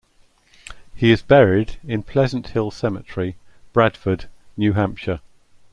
[0.95, 3.35] He is buried in Pleasant Hill Cemetery,
[3.71, 4.27] Bradford,
[4.57, 5.19] New Hampshire.